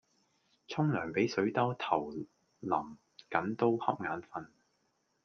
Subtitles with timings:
[0.67, 2.09] 沖涼比水兜頭
[2.59, 2.71] 淋
[3.29, 4.47] 緊都恰眼瞓